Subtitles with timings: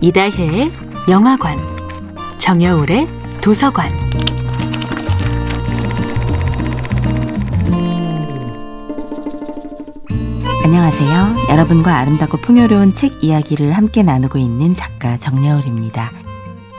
[0.00, 0.70] 이다혜의
[1.10, 1.58] 영화관,
[2.38, 3.08] 정여울의
[3.40, 3.90] 도서관.
[10.64, 11.50] 안녕하세요.
[11.50, 16.12] 여러분과 아름답고 풍요로운 책 이야기를 함께 나누고 있는 작가 정여울입니다.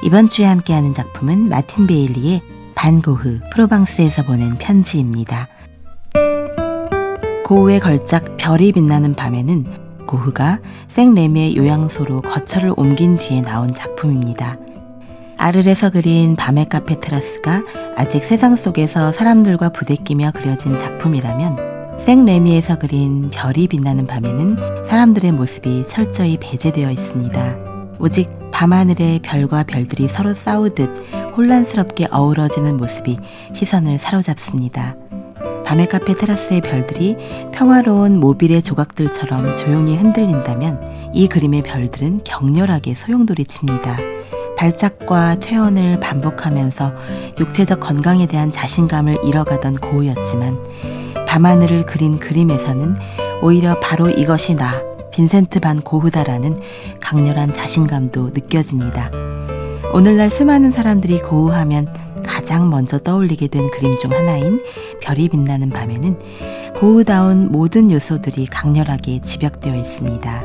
[0.02, 2.42] 이번 주에 함께하는 작품은 마틴 베일리의
[2.76, 5.50] 반고흐 프로방스에서 보낸 편지입니다.
[7.44, 9.79] 고흐의 걸작 별이 빛나는 밤에는
[10.10, 14.58] 고흐가 생레미의 요양소로 거처를 옮긴 뒤에 나온 작품입니다.
[15.38, 17.62] 아르에서 그린 밤의 카페 테라스가
[17.96, 26.38] 아직 세상 속에서 사람들과 부대끼며 그려진 작품이라면 생레미에서 그린 별이 빛나는 밤에는 사람들의 모습이 철저히
[26.38, 27.58] 배제되어 있습니다.
[28.00, 30.90] 오직 밤하늘의 별과 별들이 서로 싸우듯
[31.38, 33.20] 혼란스럽게 어우러지는 모습이
[33.54, 34.96] 시선을 사로잡습니다.
[35.70, 37.16] 밤의 카페 테라스의 별들이
[37.52, 43.96] 평화로운 모빌의 조각들처럼 조용히 흔들린다면 이 그림의 별들은 격렬하게 소용돌이 칩니다.
[44.58, 46.92] 발작과 퇴원을 반복하면서
[47.40, 50.58] 육체적 건강에 대한 자신감을 잃어가던 고우였지만
[51.28, 52.96] 밤하늘을 그린 그림에서는
[53.44, 54.74] 오히려 바로 이것이 나,
[55.12, 56.60] 빈센트 반 고흐다라는
[57.00, 59.12] 강렬한 자신감도 느껴집니다.
[59.94, 64.64] 오늘날 수많은 사람들이 고우하면 가장 먼저 떠올리게 된 그림 중 하나인
[65.02, 66.20] 별이 빛나는 밤에는
[66.76, 70.44] 고우다운 모든 요소들이 강렬하게 집약되어 있습니다.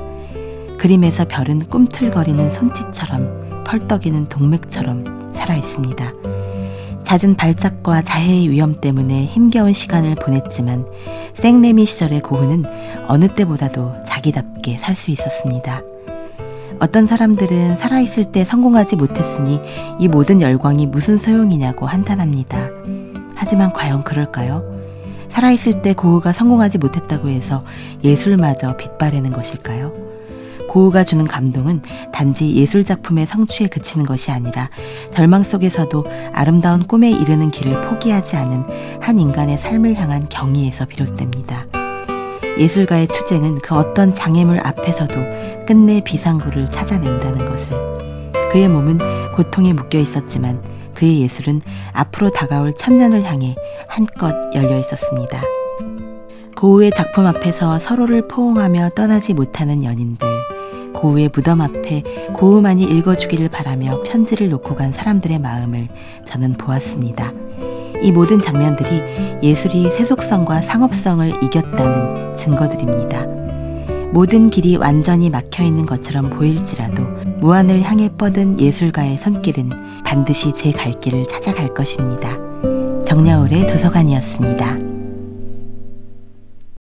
[0.78, 6.12] 그림에서 별은 꿈틀거리는 손짓처럼 펄떡이는 동맥처럼 살아 있습니다.
[7.02, 10.86] 잦은 발작과 자해의 위험 때문에 힘겨운 시간을 보냈지만
[11.34, 12.64] 생레미 시절의 고흐는
[13.08, 15.82] 어느 때보다도 자기답게 살 수 있었습니다.
[16.84, 19.58] 어떤 사람들은 살아있을 때 성공하지 못했으니
[19.98, 22.58] 이 모든 열광이 무슨 소용이냐고 한탄합니다.
[23.34, 24.62] 하지만 과연 그럴까요?
[25.30, 27.64] 살아있을 때 고흐가 성공하지 못했다고 해서
[28.04, 29.94] 예술마저 빛바래는 것일까요?
[30.68, 31.80] 고흐가 주는 감동은
[32.12, 34.68] 단지 예술작품의 성취에 그치는 것이 아니라
[35.10, 38.62] 절망 속에서도 아름다운 꿈에 이르는 길을 포기하지 않은
[39.00, 41.64] 한 인간의 삶을 향한 경의에서 비롯됩니다.
[42.58, 45.14] 예술가의 투쟁은 그 어떤 장애물 앞에서도
[45.66, 47.76] 끝내 비상구를 찾아낸다는 것을.
[48.50, 48.98] 그의 몸은
[49.32, 50.62] 고통에 묶여 있었지만
[50.94, 51.60] 그의 예술은
[51.92, 53.56] 앞으로 다가올 천년을 향해
[53.88, 55.42] 한껏 열려 있었습니다.
[56.56, 60.28] 고우의 작품 앞에서 서로를 포옹하며 떠나지 못하는 연인들,
[60.94, 65.88] 고우의 무덤 앞에 고우만이 읽어주기를 바라며 편지를 놓고 간 사람들의 마음을
[66.24, 67.32] 저는 보았습니다.
[68.04, 73.26] 이 모든 장면들이 예술이 세속성과 상업성을 이겼다는 증거들입니다.
[74.12, 77.02] 모든 길이 완전히 막혀 있는 것처럼 보일지라도
[77.40, 79.70] 무한을 향해 뻗은 예술가의 손길은
[80.04, 82.38] 반드시 제 갈 길을 찾아갈 것입니다.
[83.02, 84.93] 정야울의 도서관이었습니다.